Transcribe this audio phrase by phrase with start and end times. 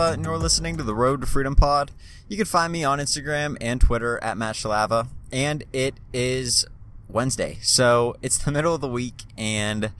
[0.00, 1.92] and you're listening to the Road to Freedom Pod.
[2.28, 6.66] You can find me on Instagram and Twitter at Matt Shalava, and it is
[7.08, 9.92] Wednesday, so it's the middle of the week, and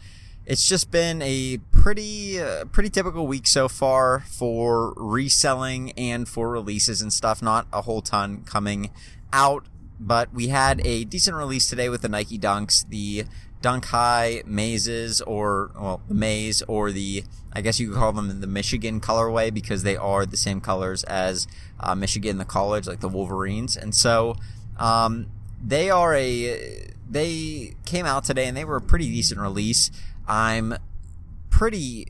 [0.46, 6.50] it's just been a pretty uh, pretty typical week so far for reselling and for
[6.50, 7.40] releases and stuff.
[7.40, 8.90] Not a whole ton coming
[9.32, 9.64] out,
[10.00, 13.26] but we had a decent release today with the Nike Dunks, the
[13.64, 18.42] Dunk High Mazes, or well, the Maze, or the I guess you could call them
[18.42, 21.46] the Michigan colorway because they are the same colors as
[21.80, 24.36] uh, Michigan, the college, like the Wolverines, and so
[24.78, 25.28] um,
[25.64, 29.90] they are a they came out today and they were a pretty decent release.
[30.28, 30.74] I'm
[31.48, 32.08] pretty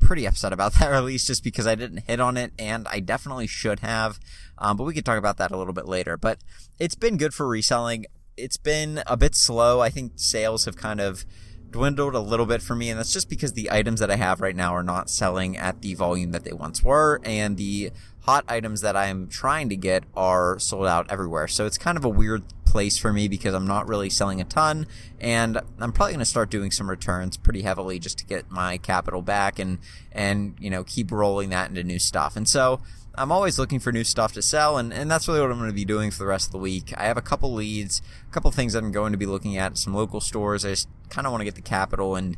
[0.00, 3.46] pretty upset about that release just because I didn't hit on it and I definitely
[3.46, 4.20] should have.
[4.58, 6.18] Um, but we could talk about that a little bit later.
[6.18, 6.40] But
[6.78, 8.04] it's been good for reselling.
[8.42, 9.80] It's been a bit slow.
[9.80, 11.24] I think sales have kind of
[11.70, 14.40] dwindled a little bit for me, and that's just because the items that I have
[14.40, 18.44] right now are not selling at the volume that they once were, and the hot
[18.48, 21.48] items that I'm trying to get are sold out everywhere.
[21.48, 24.44] So it's kind of a weird place for me because I'm not really selling a
[24.44, 24.86] ton,
[25.20, 28.78] and I'm probably going to start doing some returns pretty heavily just to get my
[28.78, 29.78] capital back and
[30.12, 32.36] and you know keep rolling that into new stuff.
[32.36, 32.80] And so
[33.16, 35.68] I'm always looking for new stuff to sell, and, and that's really what I'm going
[35.68, 36.94] to be doing for the rest of the week.
[36.96, 39.92] I have a couple leads, a couple things I'm going to be looking at, some
[39.92, 40.64] local stores.
[40.64, 42.36] I just kind of want to get the capital and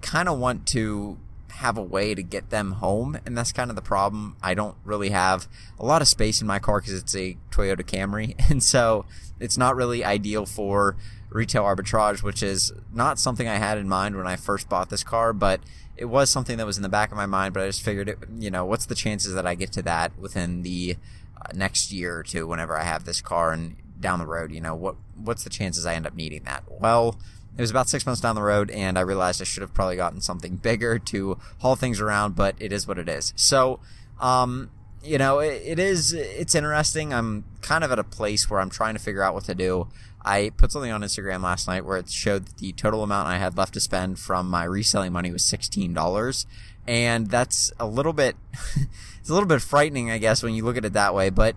[0.00, 1.18] kind of want to
[1.56, 4.36] have a way to get them home, and that's kind of the problem.
[4.42, 7.82] I don't really have a lot of space in my car because it's a Toyota
[7.82, 9.06] Camry, and so
[9.40, 10.96] it's not really ideal for
[11.30, 15.02] retail arbitrage, which is not something I had in mind when I first bought this
[15.02, 15.60] car, but
[15.96, 17.54] it was something that was in the back of my mind.
[17.54, 20.18] But I just figured, it, you know, what's the chances that I get to that
[20.18, 20.96] within the
[21.40, 24.60] uh, next year or two, whenever I have this car and down the road, you
[24.60, 26.64] know, what what's the chances I end up needing that?
[26.68, 27.18] Well,
[27.56, 29.96] it was about six months down the road, and I realized I should have probably
[29.96, 33.32] gotten something bigger to haul things around, but it is what it is.
[33.36, 33.80] So,
[34.20, 34.70] um,
[35.02, 37.14] you know, it, it is, it's interesting.
[37.14, 39.88] I'm kind of at a place where I'm trying to figure out what to do.
[40.22, 43.38] I put something on Instagram last night where it showed that the total amount I
[43.38, 46.46] had left to spend from my reselling money was $16.
[46.88, 48.36] And that's a little bit,
[49.20, 51.30] it's a little bit frightening, I guess, when you look at it that way.
[51.30, 51.54] But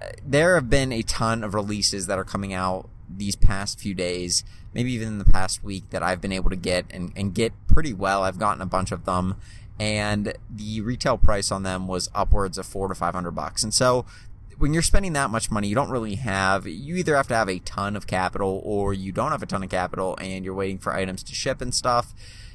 [0.00, 3.94] uh, there have been a ton of releases that are coming out these past few
[3.94, 7.34] days, maybe even in the past week, that I've been able to get and, and
[7.34, 8.22] get pretty well.
[8.22, 9.36] I've gotten a bunch of them,
[9.78, 13.62] and the retail price on them was upwards of four to five hundred bucks.
[13.62, 14.04] And so,
[14.58, 16.66] when you're spending that much money, you don't really have.
[16.66, 19.62] You either have to have a ton of capital, or you don't have a ton
[19.62, 22.14] of capital, and you're waiting for items to ship and stuff.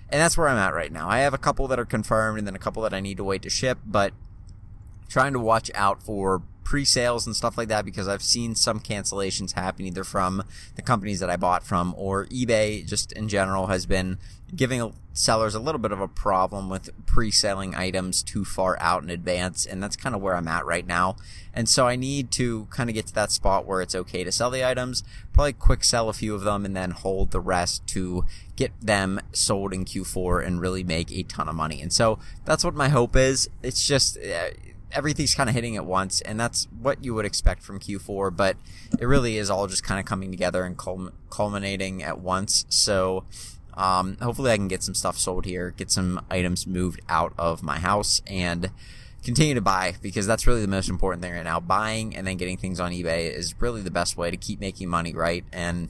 [0.09, 1.09] And that's where I'm at right now.
[1.09, 3.23] I have a couple that are confirmed, and then a couple that I need to
[3.23, 4.13] wait to ship, but
[5.07, 9.53] trying to watch out for pre-sales and stuff like that because I've seen some cancellations
[9.53, 10.43] happen either from
[10.75, 14.19] the companies that I bought from or eBay just in general has been
[14.53, 19.09] giving sellers a little bit of a problem with pre-selling items too far out in
[19.09, 21.15] advance and that's kind of where I'm at right now.
[21.53, 24.31] And so I need to kind of get to that spot where it's okay to
[24.33, 27.87] sell the items, probably quick sell a few of them and then hold the rest
[27.87, 28.25] to
[28.57, 31.81] get them sold in Q4 and really make a ton of money.
[31.81, 33.49] And so that's what my hope is.
[33.63, 34.49] It's just uh,
[34.91, 38.35] everything's kind of hitting at once, and that's what you would expect from Q4.
[38.35, 38.57] But
[38.99, 40.77] it really is all just kind of coming together and
[41.29, 42.65] culminating at once.
[42.69, 43.25] So
[43.73, 47.63] um, hopefully, I can get some stuff sold here, get some items moved out of
[47.63, 48.71] my house, and
[49.23, 51.59] continue to buy because that's really the most important thing right now.
[51.59, 54.89] Buying and then getting things on eBay is really the best way to keep making
[54.89, 55.43] money, right?
[55.51, 55.89] And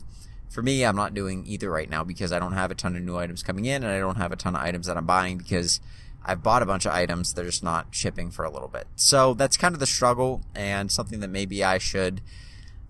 [0.50, 3.04] for me, I'm not doing either right now because I don't have a ton of
[3.04, 5.38] new items coming in and I don't have a ton of items that I'm buying
[5.38, 5.80] because
[6.28, 7.34] I've bought a bunch of items.
[7.34, 8.86] They're just not shipping for a little bit.
[8.96, 12.22] So that's kind of the struggle and something that maybe I should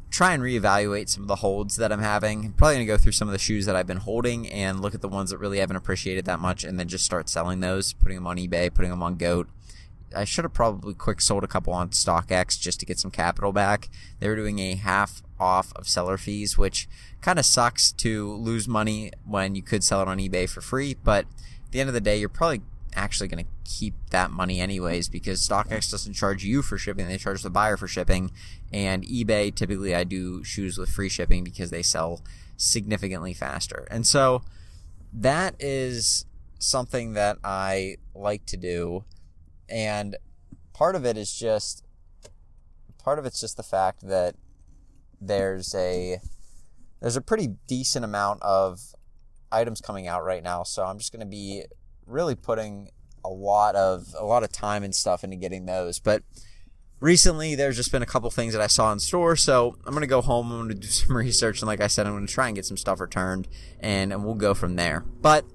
[0.10, 2.46] try and reevaluate some of the holds that I'm having.
[2.46, 4.80] I'm probably going to go through some of the shoes that I've been holding and
[4.82, 7.60] look at the ones that really haven't appreciated that much and then just start selling
[7.60, 9.50] those, putting them on eBay, putting them on GOAT.
[10.16, 13.52] I should have probably quick sold a couple on StockX just to get some capital
[13.52, 13.90] back.
[14.20, 16.88] They were doing a half off of seller fees, which
[17.22, 20.96] kind of sucks to lose money when you could sell it on eBay for free.
[21.04, 21.26] But
[21.66, 22.62] at the end of the day, you're probably
[22.96, 27.18] actually going to keep that money anyways because StockX doesn't charge you for shipping, they
[27.18, 28.32] charge the buyer for shipping.
[28.72, 32.22] And eBay, typically, I do shoes with free shipping because they sell
[32.58, 33.88] significantly faster.
[33.92, 34.42] And so
[35.14, 36.26] that is
[36.60, 39.04] something that I like to do.
[39.70, 40.16] And
[40.74, 41.84] part of it is just,
[42.98, 44.36] part of it's just the fact that
[45.22, 46.20] there's a,
[47.00, 48.96] there's a pretty decent amount of
[49.52, 50.64] items coming out right now.
[50.64, 51.64] So I'm just going to be
[52.08, 52.90] really putting
[53.24, 56.00] a lot of a lot of time and stuff into getting those.
[56.00, 56.24] But
[57.00, 60.08] recently there's just been a couple things that I saw in store, so I'm gonna
[60.08, 60.52] go home.
[60.52, 62.78] I'm gonna do some research, and like I said, I'm gonna try and get some
[62.78, 63.48] stuff returned,
[63.80, 65.02] and, and we'll go from there.
[65.22, 65.46] But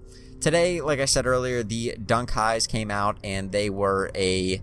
[0.40, 4.60] today, like I said earlier, the Dunk Highs came out and they were a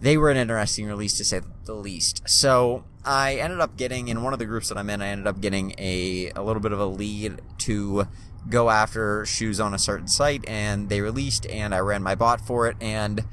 [0.00, 2.28] they were an interesting release to say the least.
[2.28, 5.00] So I ended up getting in one of the groups that I'm in.
[5.00, 8.06] I ended up getting a a little bit of a lead to
[8.48, 12.40] go after shoes on a certain site, and they released, and I ran my bot
[12.40, 13.24] for it, and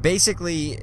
[0.00, 0.78] basically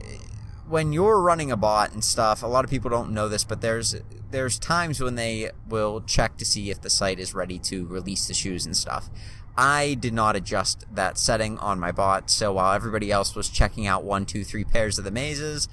[0.71, 3.61] when you're running a bot and stuff, a lot of people don't know this, but
[3.61, 3.95] there's
[4.31, 8.25] there's times when they will check to see if the site is ready to release
[8.27, 9.09] the shoes and stuff.
[9.57, 13.85] I did not adjust that setting on my bot, so while everybody else was checking
[13.85, 15.67] out one, two, three pairs of the mazes,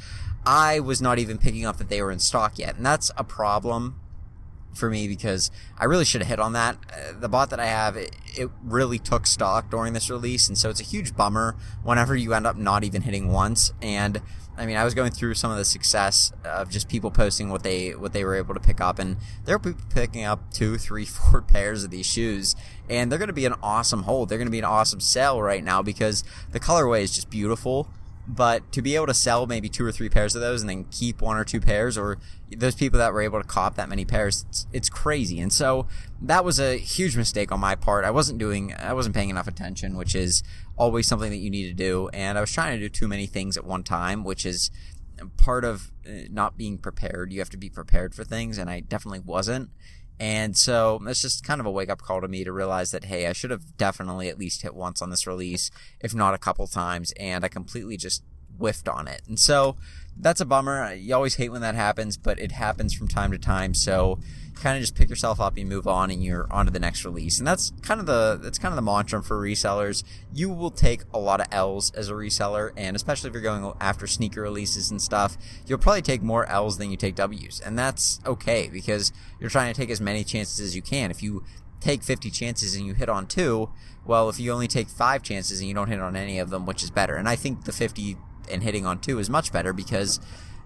[0.45, 3.23] I was not even picking up that they were in stock yet, and that's a
[3.23, 4.01] problem
[4.79, 6.79] for me because I really should have hit on that.
[6.93, 10.57] Uh, the bot that I have, it, it, really took stock during this release, and
[10.57, 13.73] so it's a huge bummer whenever you end up not even hitting once.
[13.83, 14.23] And
[14.57, 17.63] I mean, I was going through some of the success of just people posting what
[17.63, 21.43] they what they were able to pick up, and they're picking up two, three, four
[21.43, 22.57] pairs of these shoes,
[22.89, 24.29] and they're going to be an awesome hold.
[24.29, 27.89] They're going to be an awesome sale right now because the colorway is just beautiful.
[28.31, 30.85] But to be able to sell maybe two or three pairs of those and then
[30.91, 32.19] keep one or two pairs, or
[32.55, 35.41] those people that were able to cop that many pairs, it's, it's crazy.
[35.41, 35.87] And so
[36.21, 38.05] that was a huge mistake on my part.
[38.05, 40.43] I wasn't doing, I wasn't paying enough attention, which is
[40.77, 42.11] always something that you need to do.
[42.13, 44.71] And I was trying to do too many things at one time, which is
[45.37, 47.33] part of uh, not being prepared.
[47.33, 49.71] You have to be prepared for things, and I definitely wasn't.
[50.21, 53.05] And so it's just kind of a wake up call to me to realize that,
[53.05, 55.71] hey, I should have definitely at least hit once on this release,
[56.01, 57.13] if not a couple times.
[57.19, 58.23] And I completely just
[58.59, 59.23] whiffed on it.
[59.27, 59.77] And so
[60.21, 60.93] that's a bummer.
[60.93, 63.75] You always hate when that happens, but it happens from time to time.
[63.75, 64.19] So
[64.61, 67.05] kind of just pick yourself up, you move on, and you're on to the next
[67.05, 67.39] release.
[67.39, 70.03] And that's kind of the that's kind of the mantra for resellers.
[70.35, 73.73] You will take a lot of L's as a reseller, and especially if you're going
[73.81, 77.79] after sneaker releases and stuff, you'll probably take more L's than you take W's, and
[77.79, 81.11] that's okay because you're trying to take as many chances as you can.
[81.11, 81.45] If you
[81.81, 83.71] take 50 chances and you hit on two,
[84.05, 86.67] well, if you only take five chances and you don't hit on any of them,
[86.67, 87.15] which is better?
[87.15, 88.17] And I think the 50
[88.51, 90.21] and hitting on two is much better because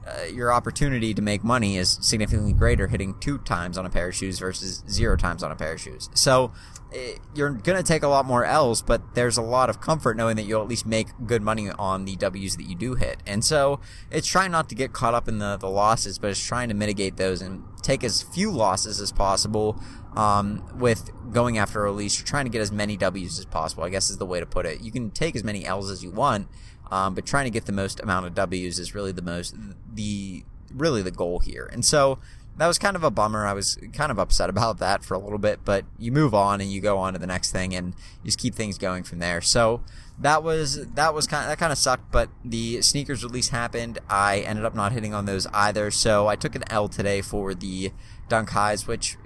[0.07, 4.09] uh, your opportunity to make money is significantly greater hitting two times on a pair
[4.09, 6.11] of shoes versus zero times on a pair of shoes.
[6.15, 6.53] So
[6.91, 9.81] it, eh, you're going to take a lot more L's, but there's a lot of
[9.81, 12.95] comfort knowing that you'll at least make good money on the W's that you do
[12.97, 13.23] hit.
[13.27, 13.79] And so
[14.11, 16.75] it's trying not to get caught up in the, the losses, but it's trying to
[16.75, 19.81] mitigate those and take as few losses as possible
[20.17, 22.19] um, with going after a release.
[22.19, 24.47] You're trying to get as many W's as possible, I guess is the way to
[24.47, 24.81] put it.
[24.81, 26.49] You can take as many L's as you want
[26.93, 29.57] um, but trying to get the most amount of W's is really the most
[29.95, 31.69] the really the goal here.
[31.73, 32.19] And so
[32.59, 33.47] that was kind of a bummer.
[33.47, 36.61] I was kind of upset about that for a little bit, but you move on
[36.61, 39.21] and you go on to the next thing and you just keep things going from
[39.21, 39.41] there.
[39.41, 39.83] So
[40.19, 43.99] that was that was kind of, that kind of sucked, but the SNKRS release happened.
[44.11, 47.55] I ended up not hitting on those either, so I took an L today for
[47.55, 47.91] the
[48.29, 49.17] Dunk Highs, which,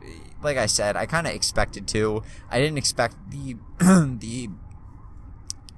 [0.41, 2.23] like I said, I kind of expected to.
[2.49, 4.51] I didn't expect the the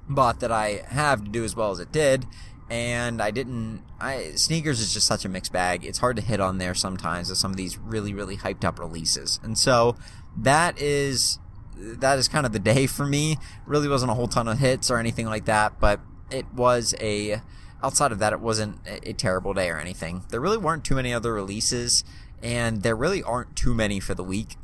[0.09, 2.25] bot that I have to do as well as it did.
[2.69, 3.83] And I didn't.
[3.99, 5.83] I SNKRS is just such a mixed bag.
[5.83, 8.77] It's hard to hit on there sometimes with some of these really really hyped up
[8.79, 9.39] releases.
[9.41, 9.95] And so
[10.37, 11.39] that is
[11.75, 13.37] that is kind of the day for me.
[13.65, 17.41] Really wasn't a whole ton of hits or anything like that, but it was a
[17.81, 20.23] outside of that it wasn't a, a terrible day or anything.
[20.29, 22.03] There really weren't too many other releases
[22.41, 24.57] and there really aren't too many for the week.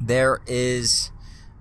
[0.00, 1.10] There is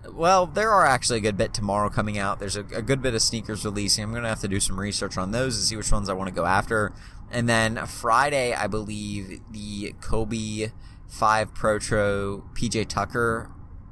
[0.10, 2.39] well, there are actually a good bit tomorrow coming out.
[2.39, 4.03] There's a, a good bit of sneakers releasing.
[4.03, 6.13] I'm going to have to do some research on those to see which ones I
[6.13, 6.93] want to go after.
[7.29, 10.72] And then Friday, I believe the Kobe
[11.08, 13.51] 5 Protro PJ Tucker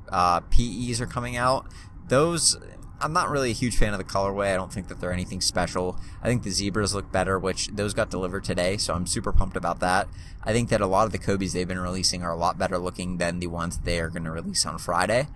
[0.09, 1.71] uh, PEs are coming out.
[2.07, 2.57] Those,
[2.99, 4.51] I'm not really a huge fan of the colorway.
[4.51, 5.99] I don't think that they're anything special.
[6.23, 9.55] I think the zebras look better, which those got delivered today, so I'm super pumped
[9.55, 10.07] about that.
[10.43, 12.79] I think that a lot of the Kobe's they've been releasing are a lot better
[12.79, 15.27] looking than the ones they are going to release on Friday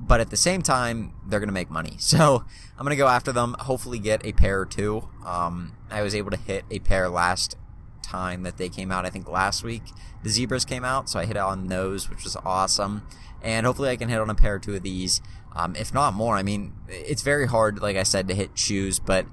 [0.00, 1.96] but at the same time, they're going to make money.
[2.10, 2.44] So
[2.76, 5.08] I'm going to go after them, hopefully get a pair or two.
[5.24, 7.56] Um, I was able to hit a pair last
[8.02, 9.82] time that they came out, I think last week.
[10.24, 13.06] The Zebras came out, so I hit on those, which was awesome.
[13.42, 15.20] And hopefully I can hit on a pair or two of these,
[15.54, 16.36] um, if not more.
[16.36, 19.26] I mean, it's very hard, like I said, to hit shoes, but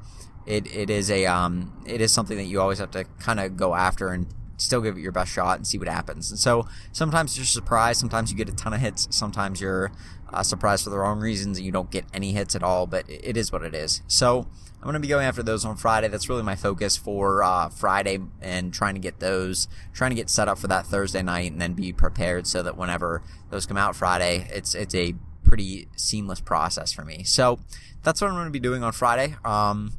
[0.46, 3.58] it, it is a um, it is something that you always have to kind of
[3.58, 6.30] go after and still give it your best shot and see what happens.
[6.32, 9.92] And so sometimes you're surprised, sometimes you get a ton of hits, sometimes you're
[10.32, 13.06] uh, surprised for the wrong reasons and you don't get any hits at all, but
[13.08, 14.02] it is what it is.
[14.08, 14.48] So
[14.78, 16.08] I'm going to be going after those on Friday.
[16.08, 20.30] That's really my focus for uh, Friday and trying to get those, trying to get
[20.30, 23.78] set up for that Thursday night and then be prepared so that whenever those come
[23.78, 27.24] out Friday, it's it's a pretty seamless process for me.
[27.24, 27.60] So
[28.04, 29.36] that's what I'm going to be doing on Friday.
[29.44, 29.94] Um,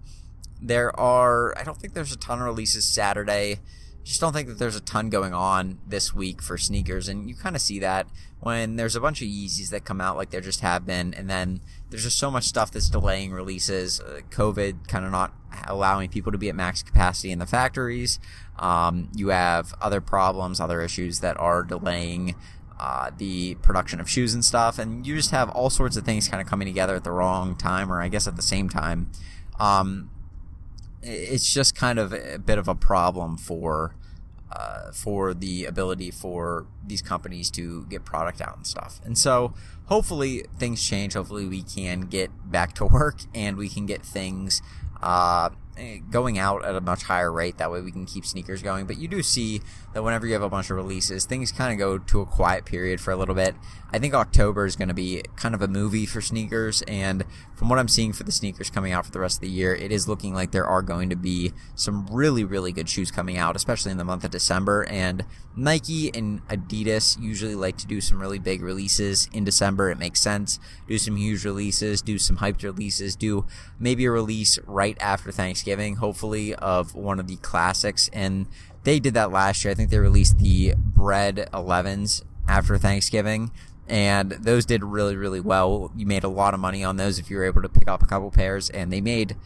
[0.61, 3.61] there are, I don't think there's a ton of releases Saturday
[4.09, 7.09] just don't think that there's a ton going on this week for sneakers.
[7.09, 8.07] And you kind of see that
[8.41, 11.29] when there's a bunch of Yeezys that come out like there just have been, and
[11.29, 11.61] then
[11.91, 14.01] there's just so much stuff that's delaying releases.
[14.01, 15.35] Uh, COVID kind of not
[15.67, 18.19] allowing people to be at max capacity in the factories.
[18.59, 22.35] Um, you have other problems, other issues that are delaying
[22.81, 26.29] uh, the production of shoes and stuff, and you just have all sorts of things
[26.29, 29.11] kind of coming together at the wrong time, or I guess at the same time.
[29.61, 30.09] Um,
[31.03, 33.95] it's just kind of a bit of a problem for
[34.51, 39.01] uh, for the ability for these companies to get product out and stuff.
[39.05, 39.55] And so
[39.87, 41.15] hopefully things change.
[41.15, 44.63] Hopefully we can get back to work and we can get things
[45.03, 47.59] uh, Eh, going out at a much higher rate.
[47.59, 48.87] That way we can keep sneakers going.
[48.87, 49.61] But you do see
[49.95, 52.65] that whenever you have a bunch of releases, things kind of go to a quiet
[52.65, 53.55] period for a little bit.
[53.91, 56.83] I think October is going to be kind of a movie for sneakers.
[56.83, 59.49] And from what I'm seeing for the sneakers coming out for the rest of the
[59.49, 63.11] year, it is looking like there are going to be some really, really good shoes
[63.11, 64.85] coming out, especially in the month of December.
[64.91, 65.25] And
[65.57, 69.91] Nike and Adidas usually like to do some really big releases in December.
[69.91, 70.61] It makes sense.
[70.87, 73.47] Do some huge releases, do some hyped releases, do
[73.81, 78.11] maybe a release right after Thanksgiving, hopefully, of one of the classics.
[78.13, 78.47] And
[78.85, 79.73] they did that last year.
[79.73, 83.51] I think they released the bread 11s after Thanksgiving.
[83.89, 85.93] And those did really, really well.
[85.97, 88.03] You made a lot of money on those if you were able to pick up
[88.03, 88.69] a couple pairs.
[88.71, 89.37] And they made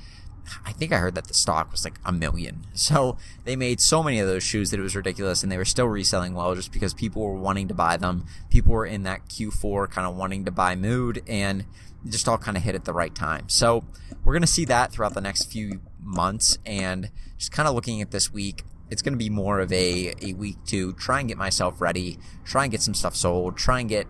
[0.66, 2.66] I think I heard that the stock was like a million.
[2.74, 5.64] So they made so many of those shoes that it was ridiculous, and they were
[5.64, 8.26] still reselling well just because people were wanting to buy them.
[8.50, 11.64] People were in that Q4 kind of wanting to buy mood, and
[12.08, 13.48] just all kind of hit at the right time.
[13.48, 13.84] So
[14.24, 18.02] we're going to see that throughout the next few months, and just kind of looking
[18.02, 21.28] at this week, it's going to be more of a, a week to try and
[21.28, 24.06] get myself ready, try and get some stuff sold, try and get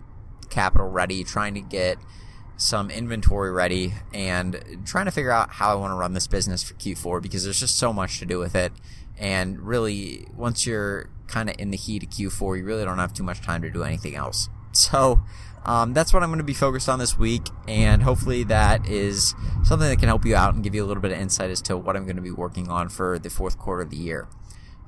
[0.51, 1.99] capital ready, trying to get
[2.57, 6.63] some inventory ready and trying to figure out how I want to run this business
[6.63, 8.73] for Q4 because there's just so much to do with it.
[9.19, 13.13] And really, once you're kind of in the heat of Q4, you really don't have
[13.13, 14.49] too much time to do anything else.
[14.75, 15.23] So,
[15.65, 19.35] um, that's what I'm going to be focused on this week, and hopefully that is
[19.63, 21.63] something that can help you out and give you a little bit of insight as
[21.63, 24.29] to what I'm going to be working on for the fourth quarter of the year.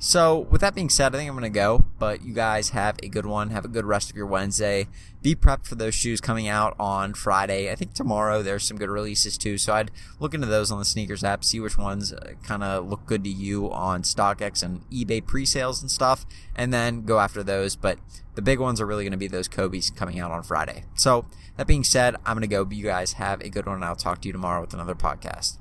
[0.07, 1.87] So, with that being said, I think I'm going to go.
[1.99, 3.49] But you guys have a good one.
[3.49, 4.87] Have a good rest of your Wednesday.
[5.23, 7.73] Be prepped for those shoes coming out on Friday.
[7.73, 9.57] I think tomorrow there's some good releases too.
[9.57, 12.87] So, I'd look into those on the SNKRS app, see which ones uh, kind of
[12.87, 17.19] look good to you on StockX and eBay pre sales and stuff, and then go
[17.19, 17.75] after those.
[17.75, 17.99] But
[18.35, 20.85] the big ones are really going to be those Kobe's coming out on Friday.
[20.97, 21.25] So,
[21.57, 22.67] that being said, I'm going to go.
[22.67, 24.95] But you guys have a good one, and I'll talk to you tomorrow with another
[24.95, 25.57] podcast.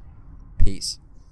[0.61, 0.99] Peace.